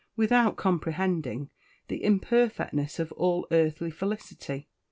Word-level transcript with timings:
She 0.01 0.05
felt, 0.07 0.13
too, 0.13 0.21
without 0.39 0.55
comprehending, 0.55 1.49
the 1.87 2.03
imperfectness 2.03 2.97
of 2.97 3.11
all 3.11 3.45
earthly 3.51 3.91
felicity. 3.91 4.67